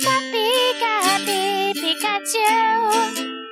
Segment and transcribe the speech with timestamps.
[0.00, 3.43] Pikachu, Pikachu.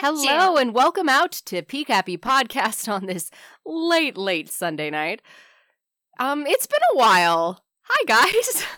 [0.00, 3.32] Hello and welcome out to Pikapi Podcast on this
[3.66, 5.20] late, late Sunday night.
[6.20, 7.64] Um, it's been a while.
[7.82, 8.64] Hi guys.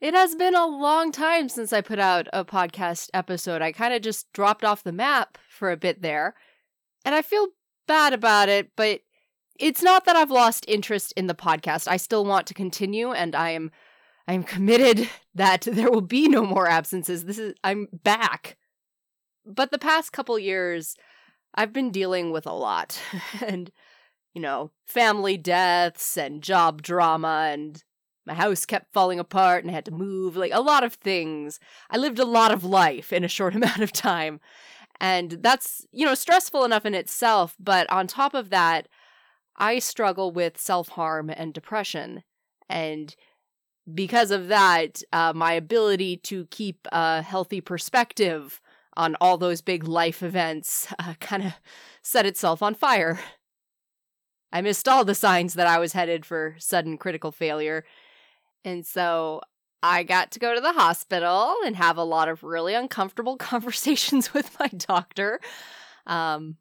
[0.00, 3.60] It has been a long time since I put out a podcast episode.
[3.60, 6.34] I kind of just dropped off the map for a bit there.
[7.04, 7.48] And I feel
[7.86, 9.02] bad about it, but
[9.58, 11.86] it's not that I've lost interest in the podcast.
[11.86, 13.70] I still want to continue and I am
[14.26, 17.26] I am committed that there will be no more absences.
[17.26, 18.56] This is I'm back.
[19.54, 20.96] But the past couple years
[21.54, 23.00] I've been dealing with a lot
[23.40, 23.70] and
[24.34, 27.82] you know, family deaths and job drama and
[28.26, 31.58] my house kept falling apart and I had to move, like a lot of things.
[31.90, 34.40] I lived a lot of life in a short amount of time.
[35.00, 37.56] And that's, you know, stressful enough in itself.
[37.58, 38.86] But on top of that,
[39.56, 42.22] I struggle with self harm and depression.
[42.68, 43.14] And
[43.92, 48.60] because of that, uh, my ability to keep a healthy perspective
[49.00, 51.54] on all those big life events uh, kind of
[52.02, 53.18] set itself on fire.
[54.52, 57.84] I missed all the signs that I was headed for sudden critical failure
[58.64, 59.40] and so
[59.82, 64.34] I got to go to the hospital and have a lot of really uncomfortable conversations
[64.34, 65.40] with my doctor.
[66.06, 66.56] Um,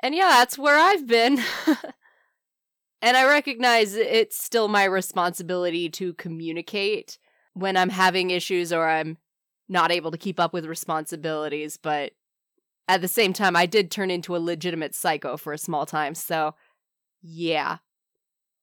[0.00, 1.42] and yeah, that's where I've been.
[3.02, 7.18] and I recognize it's still my responsibility to communicate
[7.54, 9.18] when I'm having issues or I'm
[9.68, 11.76] not able to keep up with responsibilities.
[11.76, 12.12] But
[12.88, 16.14] at the same time, I did turn into a legitimate psycho for a small time.
[16.14, 16.54] So
[17.22, 17.78] yeah,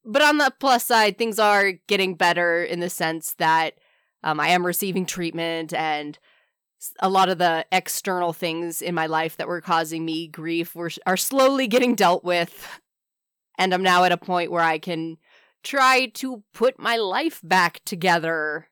[0.04, 3.76] but on the plus side, things are getting better in the sense that
[4.24, 6.18] um, I am receiving treatment and
[7.00, 10.90] a lot of the external things in my life that were causing me grief were,
[11.06, 12.80] are slowly getting dealt with.
[13.58, 15.18] And I'm now at a point where I can
[15.64, 18.68] try to put my life back together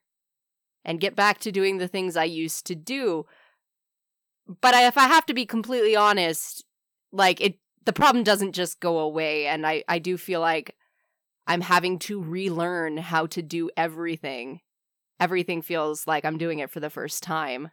[0.84, 3.26] and get back to doing the things I used to do.
[4.60, 6.64] But I, if I have to be completely honest,
[7.12, 9.46] like it, the problem doesn't just go away.
[9.46, 10.76] And I, I do feel like
[11.46, 14.60] I'm having to relearn how to do everything.
[15.18, 17.70] Everything feels like I'm doing it for the first time.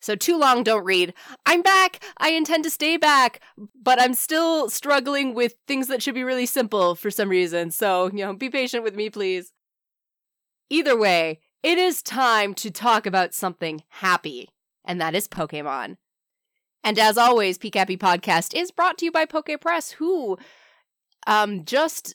[0.00, 1.14] So, too long, don't read.
[1.46, 2.04] I'm back!
[2.18, 3.40] I intend to stay back,
[3.80, 7.70] but I'm still struggling with things that should be really simple for some reason.
[7.70, 9.52] So, you know, be patient with me, please.
[10.68, 14.50] Either way, it is time to talk about something happy,
[14.84, 15.96] and that is Pokemon.
[16.84, 20.38] And as always, Pikapi Podcast is brought to you by Poke Press, who
[21.26, 22.14] um just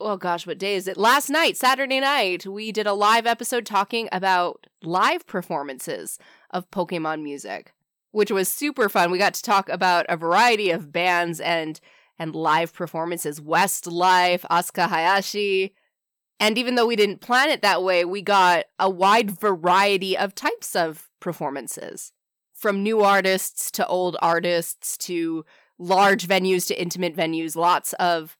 [0.00, 0.96] oh gosh, what day is it?
[0.96, 6.18] Last night, Saturday night, we did a live episode talking about live performances
[6.50, 7.72] of Pokemon music,
[8.12, 9.10] which was super fun.
[9.10, 11.78] We got to talk about a variety of bands and
[12.18, 15.74] and live performances, Westlife, Asuka Hayashi.
[16.38, 20.34] And even though we didn't plan it that way, we got a wide variety of
[20.34, 22.12] types of performances.
[22.52, 25.44] From new artists to old artists to
[25.78, 28.36] large venues to intimate venues, lots of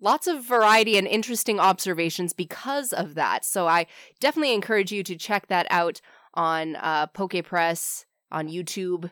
[0.00, 3.44] lots of variety and interesting observations because of that.
[3.44, 3.86] So I
[4.20, 6.00] definitely encourage you to check that out
[6.34, 9.10] on uh, PokePress on YouTube.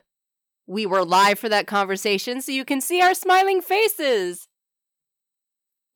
[0.65, 4.46] We were live for that conversation, so you can see our smiling faces.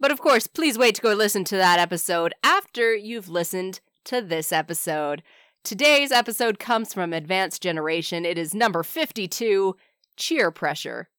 [0.02, 4.20] But of course, please wait to go listen to that episode after you've listened to
[4.20, 5.22] this episode.
[5.64, 8.26] Today's episode comes from Advanced Generation.
[8.26, 9.76] It is number 52
[10.18, 11.10] Cheer Pressure.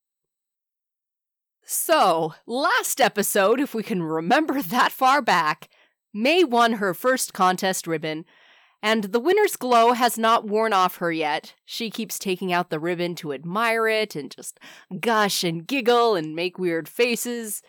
[1.65, 5.69] So, last episode, if we can remember that far back,
[6.13, 8.25] May won her first contest ribbon,
[8.83, 11.55] and the winner's glow has not worn off her yet.
[11.65, 14.59] She keeps taking out the ribbon to admire it and just
[14.99, 17.63] gush and giggle and make weird faces.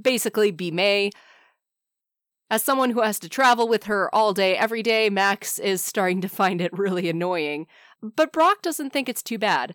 [0.00, 1.10] Basically, be May.
[2.50, 6.20] As someone who has to travel with her all day, every day, Max is starting
[6.22, 7.66] to find it really annoying.
[8.02, 9.74] But Brock doesn't think it's too bad.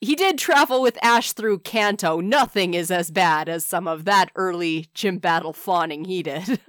[0.00, 2.20] He did travel with Ash through Kanto.
[2.20, 6.60] Nothing is as bad as some of that early gym battle fawning he did.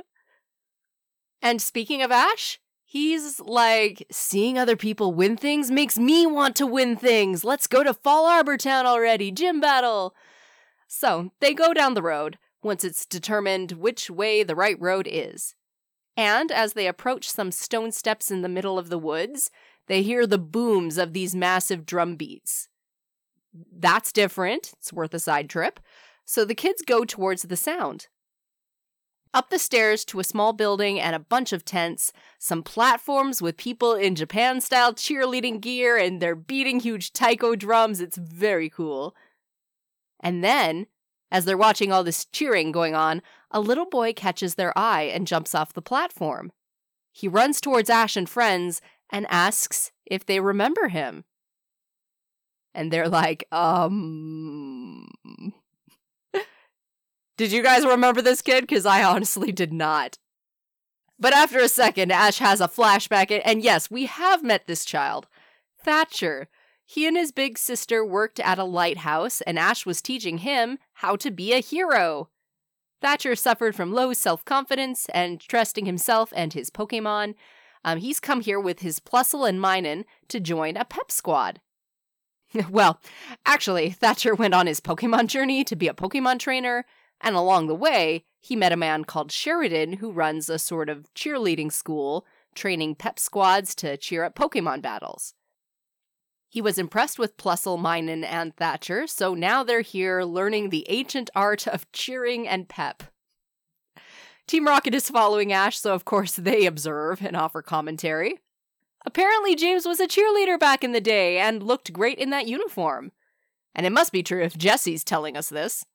[1.41, 6.65] and speaking of Ash, he's like, seeing other people win things makes me want to
[6.65, 7.43] win things.
[7.43, 9.29] Let's go to Fallarbor Town already.
[9.31, 10.15] Gym battle.
[10.87, 15.55] So they go down the road once it's determined which way the right road is.
[16.15, 19.51] And as they approach some stone steps in the middle of the woods,
[19.87, 22.67] they hear the booms of these massive drum beats.
[23.71, 24.73] That's different.
[24.79, 25.79] It's worth a side trip.
[26.25, 28.07] So the kids go towards the sound.
[29.33, 33.57] Up the stairs to a small building and a bunch of tents, some platforms with
[33.57, 38.01] people in Japan style cheerleading gear, and they're beating huge taiko drums.
[38.01, 39.15] It's very cool.
[40.19, 40.87] And then,
[41.31, 43.21] as they're watching all this cheering going on,
[43.51, 46.51] a little boy catches their eye and jumps off the platform.
[47.11, 51.23] He runs towards Ash and friends and asks if they remember him.
[52.73, 55.07] And they're like, um.
[57.37, 58.61] did you guys remember this kid?
[58.61, 60.17] Because I honestly did not.
[61.19, 65.25] But after a second, Ash has a flashback, and yes, we have met this child.
[65.83, 66.47] Thatcher.
[66.89, 71.17] He and his big sister worked at a lighthouse, and Ash was teaching him how
[71.17, 72.29] to be a hero.
[73.01, 77.35] Thatcher suffered from low self confidence and trusting himself and his Pokemon.
[77.83, 81.59] Um, he's come here with his Plusle and Minun to join a pep squad.
[82.69, 83.01] well,
[83.45, 86.85] actually, Thatcher went on his Pokemon journey to be a Pokemon trainer,
[87.19, 91.13] and along the way, he met a man called Sheridan who runs a sort of
[91.13, 92.25] cheerleading school,
[92.55, 95.33] training pep squads to cheer up Pokemon battles.
[96.57, 101.29] He was impressed with Plusle, Minun, and Thatcher, so now they're here learning the ancient
[101.35, 103.03] art of cheering and pep.
[104.47, 108.39] Team Rocket is following Ash, so of course they observe and offer commentary.
[109.05, 113.11] Apparently, James was a cheerleader back in the day and looked great in that uniform.
[113.75, 115.85] And it must be true if Jessie's telling us this.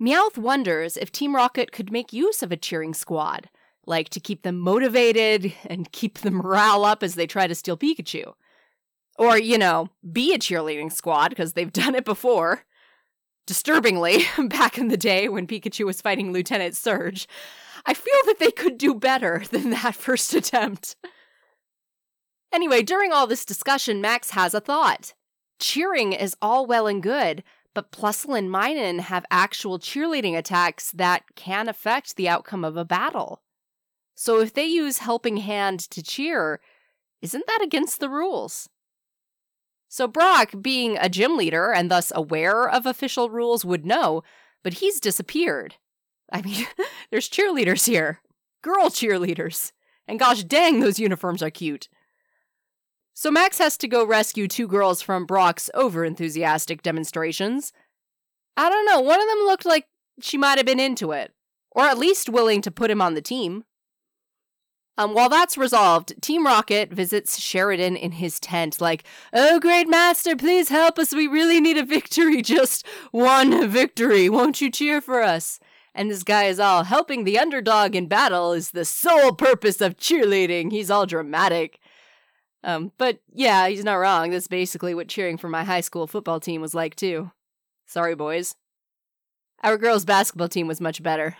[0.00, 3.50] Meowth wonders if Team Rocket could make use of a cheering squad,
[3.84, 7.76] like to keep them motivated and keep the morale up as they try to steal
[7.76, 8.34] Pikachu.
[9.18, 12.64] Or, you know, be a cheerleading squad, because they've done it before.
[13.46, 17.28] Disturbingly, back in the day when Pikachu was fighting Lieutenant Surge,
[17.86, 20.96] I feel that they could do better than that first attempt.
[22.52, 25.14] Anyway, during all this discussion, Max has a thought.
[25.58, 27.42] Cheering is all well and good,
[27.74, 32.84] but Plusle and Minun have actual cheerleading attacks that can affect the outcome of a
[32.84, 33.42] battle.
[34.14, 36.60] So if they use Helping Hand to cheer,
[37.20, 38.70] isn't that against the rules?
[39.88, 44.22] So Brock, being a gym leader and thus aware of official rules, would know,
[44.62, 45.76] but he's disappeared.
[46.32, 46.66] I mean,
[47.10, 48.20] there's cheerleaders here.
[48.62, 49.72] Girl cheerleaders.
[50.08, 51.88] And gosh dang, those uniforms are cute.
[53.14, 57.72] So Max has to go rescue two girls from Brock's overenthusiastic demonstrations.
[58.56, 59.86] I don't know, one of them looked like
[60.20, 61.32] she might have been into it,
[61.70, 63.64] or at least willing to put him on the team.
[64.98, 70.34] Um, while that's resolved, Team Rocket visits Sheridan in his tent, like, Oh, great master,
[70.34, 71.14] please help us.
[71.14, 72.40] We really need a victory.
[72.56, 74.28] Just one victory.
[74.28, 75.60] Won't you cheer for us?
[75.94, 79.96] And this guy is all helping the underdog in battle is the sole purpose of
[79.96, 80.70] cheerleading.
[80.70, 81.78] He's all dramatic.
[82.62, 84.30] Um, but yeah, he's not wrong.
[84.30, 87.30] That's basically what cheering for my high school football team was like, too.
[87.86, 88.56] Sorry, boys.
[89.62, 91.36] Our girls' basketball team was much better.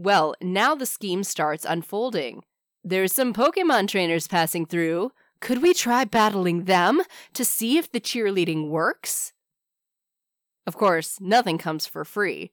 [0.00, 2.44] Well, now the scheme starts unfolding.
[2.84, 5.10] There's some Pokemon trainers passing through.
[5.40, 7.02] Could we try battling them
[7.32, 9.32] to see if the cheerleading works?
[10.68, 12.52] Of course, nothing comes for free.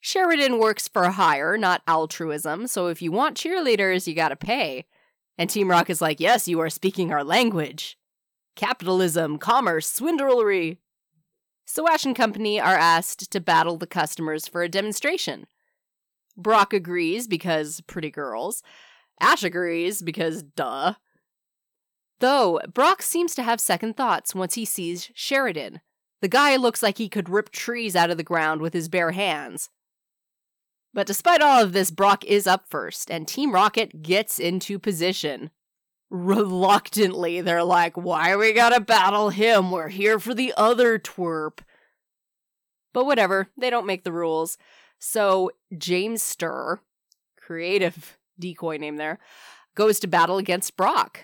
[0.00, 4.86] Sheridan works for hire, not altruism, so if you want cheerleaders, you gotta pay.
[5.36, 7.98] And Team Rock is like, yes, you are speaking our language.
[8.56, 10.78] Capitalism, commerce, swindlery.
[11.66, 15.46] So Ash and Company are asked to battle the customers for a demonstration.
[16.38, 18.62] Brock agrees because pretty girls.
[19.20, 20.94] Ash agrees because duh.
[22.20, 25.80] Though, Brock seems to have second thoughts once he sees Sheridan.
[26.20, 29.12] The guy looks like he could rip trees out of the ground with his bare
[29.12, 29.70] hands.
[30.94, 35.50] But despite all of this, Brock is up first, and Team Rocket gets into position.
[36.10, 39.70] Reluctantly, they're like, why we gotta battle him?
[39.70, 41.58] We're here for the other twerp.
[42.92, 44.56] But whatever, they don't make the rules.
[44.98, 46.78] So Jamester,
[47.36, 49.18] creative decoy name there,
[49.74, 51.20] goes to battle against Brock.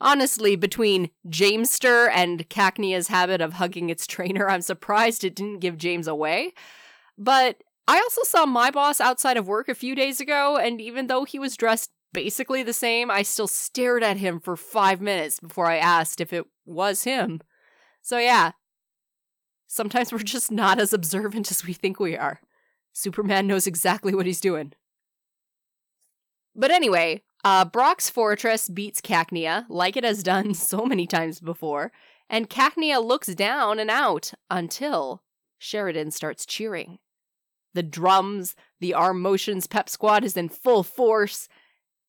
[0.00, 5.58] Honestly, between James Jamester and Cacnea's habit of hugging its trainer, I'm surprised it didn't
[5.58, 6.52] give James away.
[7.16, 11.08] But I also saw my boss outside of work a few days ago, and even
[11.08, 15.40] though he was dressed basically the same, I still stared at him for five minutes
[15.40, 17.40] before I asked if it was him.
[18.02, 18.52] So yeah,
[19.68, 22.40] Sometimes we're just not as observant as we think we are.
[22.94, 24.72] Superman knows exactly what he's doing.
[26.56, 31.92] But anyway, uh, Brock's Forretress beats Cacnea, like it has done so many times before,
[32.30, 35.22] and Cacnea looks down and out until
[35.58, 36.98] Sheridan starts cheering.
[37.74, 41.46] The drums, the arm motions pep squad is in full force,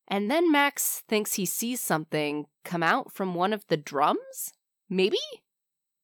[0.08, 4.54] and then Max thinks he sees something come out from one of the drums?
[4.88, 5.18] Maybe?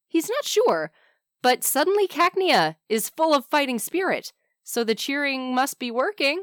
[0.06, 0.92] He's not sure,
[1.46, 4.32] but suddenly Cacnea is full of fighting spirit,
[4.64, 6.42] so the cheering must be working.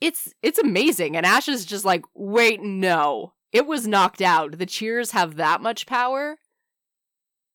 [0.00, 3.32] It's it's amazing, and Ash is just like, wait, no.
[3.50, 4.58] It was knocked out.
[4.58, 6.36] The cheers have that much power.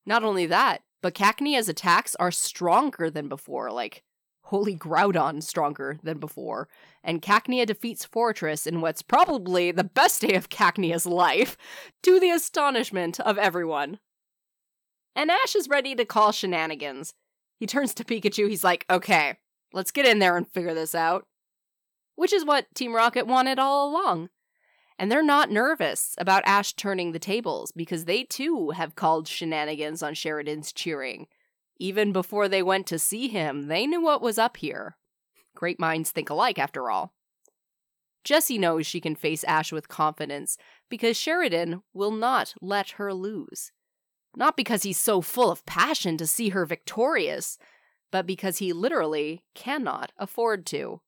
[0.06, 3.72] Not only that, but Cacnea's attacks are stronger than before.
[3.72, 4.04] Like,
[4.42, 6.68] Holy Groudon stronger than before,
[7.06, 11.56] and Cacnea defeats Forretress in what's probably the best day of Cacnea's life,
[12.04, 14.00] to the astonishment of everyone.
[15.16, 17.14] And Ash is ready to call shenanigans.
[17.58, 19.38] He turns to Pikachu, he's like, okay,
[19.74, 21.26] let's get in there and figure this out.
[22.16, 24.30] Which is what Team Rocket wanted all along.
[24.98, 30.04] And they're not nervous about Ash turning the tables because they too have called shenanigans
[30.04, 31.28] on Sheridan's cheering
[31.80, 34.98] even before they went to see him, they knew what was up here.
[35.56, 37.14] Great minds think alike, after all.
[38.26, 40.58] Jessie knows she can face Ash with confidence
[40.90, 43.72] because Sheridan will not let her lose.
[44.40, 47.60] Not because he's so full of passion to see her victorious,
[48.10, 51.02] but because he literally cannot afford to.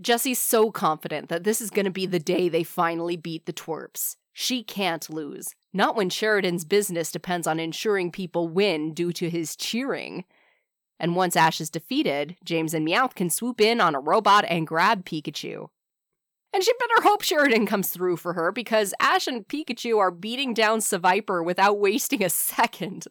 [0.00, 3.52] Jessie's so confident that this is going to be the day they finally beat the
[3.52, 4.16] twerps.
[4.32, 5.54] She can't lose.
[5.74, 10.24] Not when Sheridan's business depends on ensuring people win due to his cheering.
[10.98, 14.66] And once Ash is defeated, James and Meowth can swoop in on a robot and
[14.66, 15.68] grab Pikachu.
[16.52, 20.52] And she better hope Sheridan comes through for her because Ash and Pikachu are beating
[20.52, 23.06] down Seviper without wasting a second.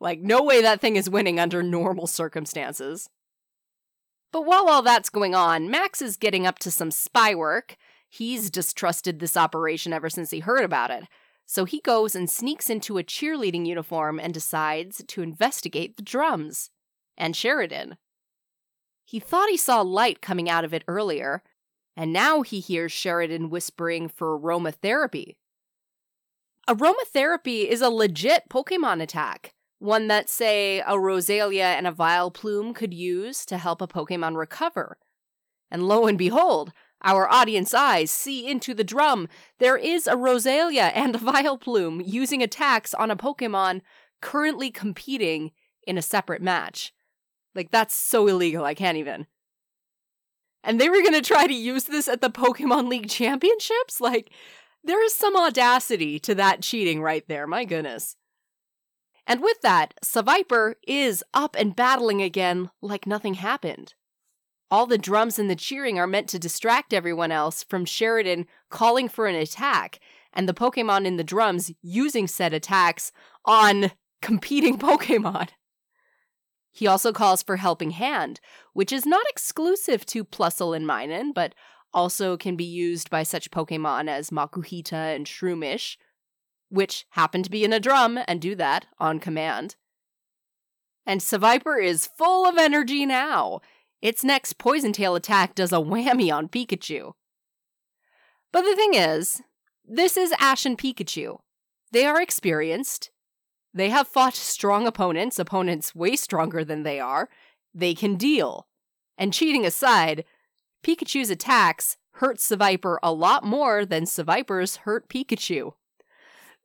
[0.00, 3.08] like, no way that thing is winning under normal circumstances.
[4.32, 7.76] But while all that's going on, Max is getting up to some spy work.
[8.08, 11.04] He's distrusted this operation ever since he heard about it.
[11.46, 16.70] So he goes and sneaks into a cheerleading uniform and decides to investigate the drums
[17.16, 17.98] and Sheridan.
[19.04, 21.42] He thought he saw light coming out of it earlier,
[21.96, 25.36] and now he hears Sheridan whispering for aromatherapy.
[26.68, 32.94] Aromatherapy is a legit Pokemon attack, one that, say, a Roselia and a Vileplume could
[32.94, 34.96] use to help a Pokemon recover.
[35.70, 36.72] And lo and behold,
[37.02, 39.28] our audience eyes see into the drum.
[39.58, 43.80] There is a Roselia and a Vileplume using attacks on a Pokemon
[44.20, 45.50] currently competing
[45.84, 46.92] in a separate match.
[47.54, 49.26] Like, that's so illegal, I can't even.
[50.64, 54.00] And they were gonna try to use this at the Pokemon League Championships?
[54.00, 54.30] Like,
[54.84, 58.16] there is some audacity to that cheating right there, my goodness.
[59.26, 63.94] And with that, Seviper is up and battling again like nothing happened.
[64.70, 69.08] All the drums and the cheering are meant to distract everyone else from Sheridan calling
[69.08, 70.00] for an attack
[70.32, 73.12] and the Pokemon in the drums using said attacks
[73.44, 75.48] on competing Pokemon.
[76.72, 78.40] He also calls for Helping Hand,
[78.72, 81.54] which is not exclusive to Plusle and Minun, but
[81.92, 85.98] also can be used by such Pokemon as Makuhita and Shroomish,
[86.70, 89.76] which happen to be in a drum and do that on command.
[91.04, 93.60] And Seviper is full of energy now.
[94.00, 97.12] Its next Poison Tail attack does a whammy on Pikachu.
[98.50, 99.42] But the thing is,
[99.84, 101.40] this is Ash and Pikachu.
[101.92, 103.10] They are experienced.
[103.74, 107.28] They have fought strong opponents, opponents way stronger than they are.
[107.74, 108.66] They can deal.
[109.16, 110.24] And cheating aside,
[110.84, 115.72] Pikachu's attacks hurt Seviper a lot more than Seviper's hurt Pikachu.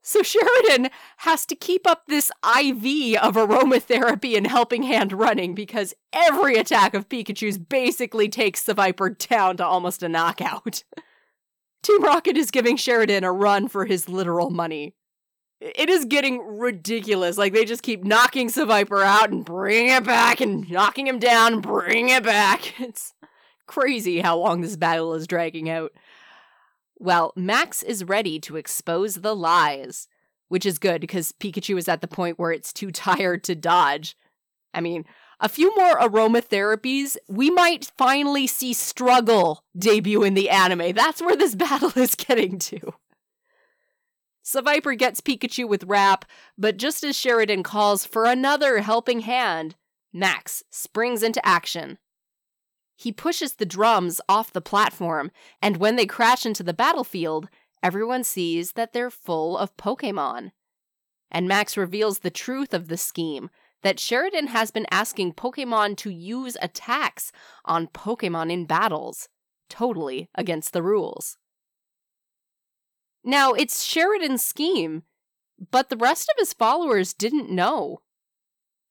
[0.02, 5.94] So Sheridan has to keep up this IV of aromatherapy and helping hand running because
[6.12, 10.84] every attack of Pikachu's basically takes Seviper down to almost a knockout.
[11.82, 14.94] Team Rocket is giving Sheridan a run for his literal money.
[15.60, 17.36] It is getting ridiculous.
[17.36, 21.54] Like they just keep knocking Seviper out and bringing it back and knocking him down
[21.54, 22.74] and bringing it back.
[22.88, 23.14] It's
[23.66, 25.92] crazy how long this battle is dragging out.
[26.98, 30.08] Well, Max is ready to expose the lies,
[30.48, 34.16] which is good because Pikachu is at the point where it's too tired to dodge.
[34.72, 35.04] I mean,
[35.40, 40.92] a few more aromatherapies, we might finally see Struggle debut in the anime.
[40.94, 42.94] That's where this battle is getting to.
[44.48, 46.24] Seviper gets Pikachu with Wrap,
[46.56, 49.76] but just as Sheridan calls for another helping hand,
[50.10, 51.98] Max springs into action.
[52.96, 57.50] He pushes the drums off the platform, and when they crash into the battlefield,
[57.82, 60.52] everyone sees that they're full of Pokemon.
[61.30, 63.50] And Max reveals the truth of the scheme
[63.82, 67.32] that Sheridan has been asking Pokemon to use attacks
[67.66, 69.28] on Pokemon in battles,
[69.68, 71.36] totally against the rules.
[73.24, 75.02] Now, it's Sheridan's scheme,
[75.70, 78.00] but the rest of his followers didn't know.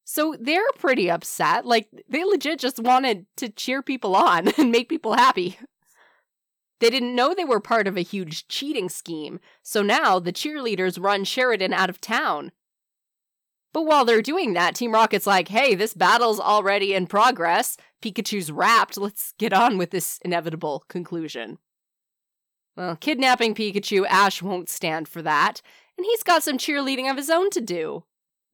[0.04, 1.66] So they're pretty upset.
[1.66, 5.58] Like, they legit just wanted to cheer people on and make people happy.
[6.80, 11.02] They didn't know they were part of a huge cheating scheme, so now the cheerleaders
[11.02, 12.52] run Sheridan out of town.
[13.72, 17.76] But while they're doing that, Team Rocket's like, hey, this battle's already in progress.
[18.00, 18.96] Pikachu's wrapped.
[18.96, 21.58] Let's get on with this inevitable conclusion.
[22.78, 25.62] Well, kidnapping Pikachu, Ash won't stand for that,
[25.96, 28.04] and he's got some cheerleading of his own to do.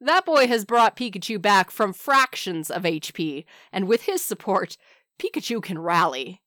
[0.01, 4.79] That boy has brought Pikachu back from fractions of HP, and with his support,
[5.19, 6.41] Pikachu can rally.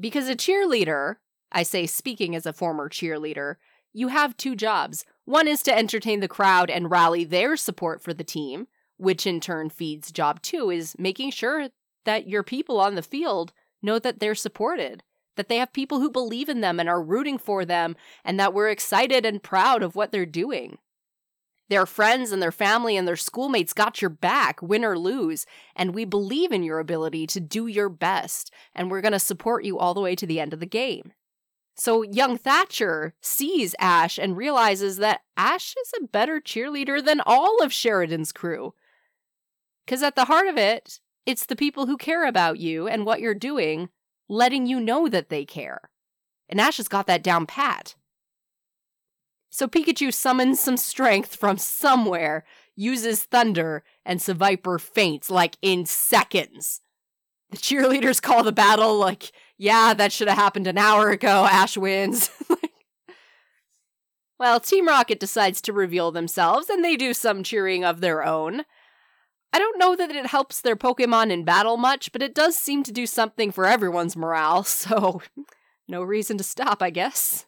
[0.00, 1.18] Because a cheerleader,
[1.52, 3.54] I say speaking as a former cheerleader,
[3.92, 5.04] you have two jobs.
[5.26, 8.66] One is to entertain the crowd and rally their support for the team,
[8.96, 11.68] which in turn feeds job two is making sure
[12.04, 15.04] that your people on the field know that they're supported,
[15.36, 18.54] that they have people who believe in them and are rooting for them, and that
[18.54, 20.78] we're excited and proud of what they're doing.
[21.70, 25.94] Their friends and their family and their schoolmates got your back, win or lose, and
[25.94, 29.78] we believe in your ability to do your best, and we're going to support you
[29.78, 31.12] all the way to the end of the game.
[31.74, 37.62] So young Thatcher sees Ash and realizes that Ash is a better cheerleader than all
[37.62, 38.74] of Sheridan's crew.
[39.84, 43.20] Because at the heart of it, it's the people who care about you and what
[43.20, 43.88] you're doing,
[44.28, 45.90] letting you know that they care.
[46.48, 47.94] And Ash has got that down pat.
[49.50, 56.80] So Pikachu summons some strength from somewhere, uses thunder, and Seviper faints like in seconds.
[57.50, 61.46] The cheerleaders call the battle like, yeah, that should have happened an hour ago.
[61.48, 62.30] Ash wins.
[64.40, 68.64] well, Team Rocket decides to reveal themselves, and they do some cheering of their own.
[69.54, 72.82] I don't know that it helps their Pokemon in battle much, but it does seem
[72.82, 75.22] to do something for everyone's morale, so
[75.86, 77.46] no reason to stop, I guess.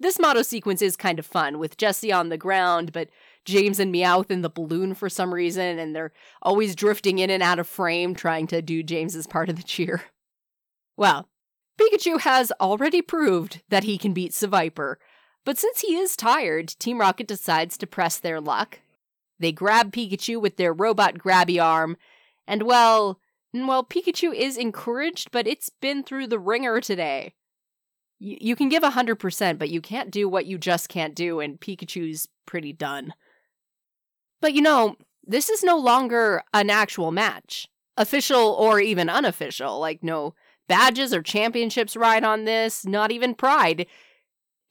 [0.00, 3.10] This motto sequence is kind of fun, with Jessie on the ground, but
[3.44, 6.10] James and Meowth in the balloon for some reason, and they're
[6.42, 10.02] always drifting in and out of frame trying to do James's part of the cheer.
[10.96, 11.28] Well,
[11.80, 14.96] Pikachu has already proved that he can beat Seviper,
[15.44, 18.80] but since he is tired, Team Rocket decides to press their luck
[19.40, 21.96] they grab Pikachu with their robot grabby arm,
[22.46, 23.18] and well,
[23.52, 27.34] well, Pikachu is encouraged, but it's been through the ringer today.
[28.20, 31.60] Y- you can give 100%, but you can't do what you just can't do, and
[31.60, 33.14] Pikachu's pretty done.
[34.40, 39.80] But you know, this is no longer an actual match, official or even unofficial.
[39.80, 40.34] Like, no
[40.68, 43.86] badges or championships ride on this, not even pride.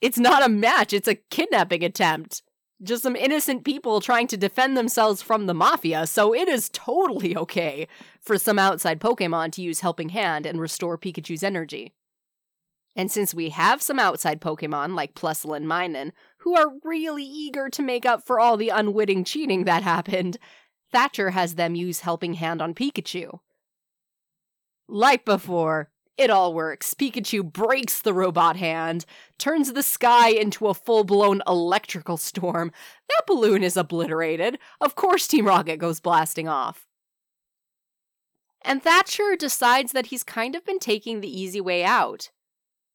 [0.00, 2.42] It's not a match, it's a kidnapping attempt
[2.82, 7.36] just some innocent people trying to defend themselves from the mafia, so it is totally
[7.36, 7.86] okay
[8.20, 11.92] for some outside Pokemon to use Helping Hand and restore Pikachu's energy.
[12.96, 17.68] And since we have some outside Pokemon like Plusle and Minun who are really eager
[17.68, 20.38] to make up for all the unwitting cheating that happened,
[20.90, 23.38] Thatcher has them use Helping Hand on Pikachu.
[24.88, 26.92] Like before, it all works.
[26.92, 29.06] Pikachu breaks the robot hand,
[29.38, 32.72] turns the sky into a full blown electrical storm.
[33.08, 34.58] That balloon is obliterated.
[34.82, 36.86] Of course, Team Rocket goes blasting off.
[38.62, 42.30] And Thatcher decides that he's kind of been taking the easy way out.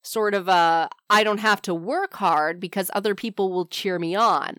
[0.03, 4.13] Sort of a, I don't have to work hard because other people will cheer me
[4.13, 4.57] on.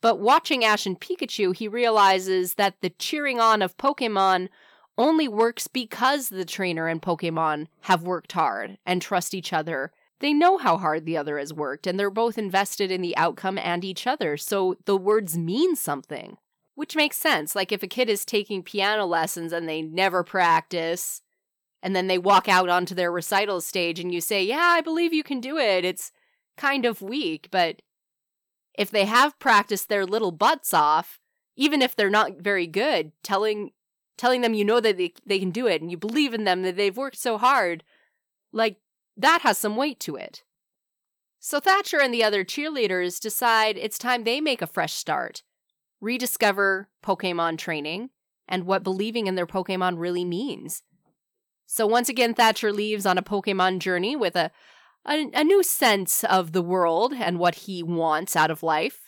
[0.00, 4.48] But watching Ash and Pikachu, he realizes that the cheering on of Pokemon
[4.96, 9.92] only works because the trainer and Pokemon have worked hard and trust each other.
[10.20, 13.58] They know how hard the other has worked, and they're both invested in the outcome
[13.58, 16.38] and each other, so the words mean something.
[16.76, 17.54] Which makes sense.
[17.54, 21.22] Like if a kid is taking piano lessons and they never practice,
[21.82, 25.12] and then they walk out onto their recital stage and you say, Yeah, I believe
[25.12, 26.10] you can do it, it's
[26.56, 27.48] kind of weak.
[27.52, 27.82] But
[28.76, 31.20] if they have practiced their little butts off,
[31.56, 33.70] even if they're not very good, telling
[34.16, 36.62] telling them you know that they, they can do it and you believe in them
[36.62, 37.84] that they've worked so hard,
[38.52, 38.78] like
[39.16, 40.42] that has some weight to it.
[41.38, 45.42] So Thatcher and the other cheerleaders decide it's time they make a fresh start,
[46.00, 48.10] rediscover Pokemon training
[48.48, 50.82] and what believing in their Pokemon really means.
[51.66, 54.50] So once again, Thatcher leaves on a Pokemon journey with a,
[55.06, 59.03] a, a new sense of the world and what he wants out of life.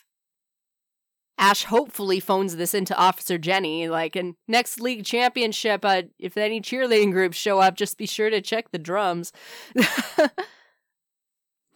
[1.38, 6.62] Ash hopefully phones this into Officer Jenny, like, in next league championship, uh, if any
[6.62, 9.33] cheerleading groups show up, just be sure to check the drums.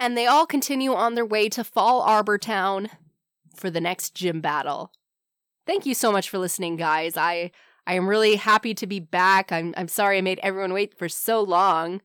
[0.00, 2.88] and they all continue on their way to Fallarbor Town
[3.54, 4.90] for the next gym battle.
[5.66, 7.16] Thank you so much for listening, guys.
[7.16, 7.52] I
[7.86, 9.52] I am really happy to be back.
[9.52, 12.00] I'm I'm sorry I made everyone wait for so long.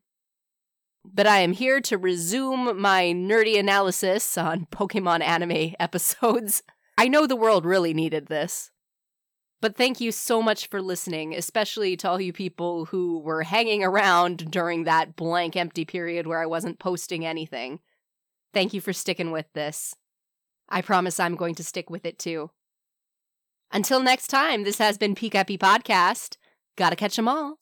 [1.05, 6.63] But I am here to resume my nerdy analysis on Pokemon anime episodes.
[6.97, 8.71] I know the world really needed this.
[9.61, 13.83] But thank you so much for listening, especially to all you people who were hanging
[13.83, 17.79] around during that blank empty period where I wasn't posting anything.
[18.53, 19.95] Thank you for sticking with this.
[20.69, 22.51] I promise I'm going to stick with it too.
[23.71, 26.37] Until next time, this has been Pikapi Podcast.
[26.75, 27.57] Gotta catch 'em all.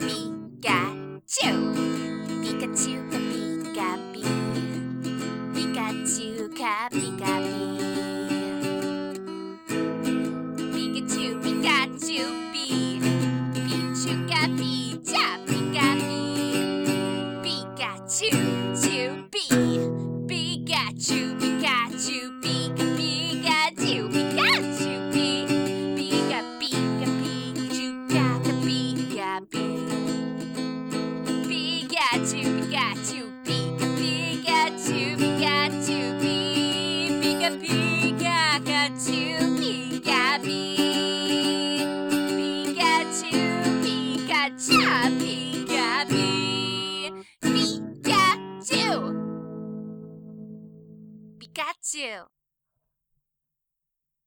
[0.00, 0.62] Pikachu.
[2.42, 4.22] Pikachu, Pikapi.
[5.52, 7.57] Pikachu, Pikapi.
[14.38, 14.77] happy.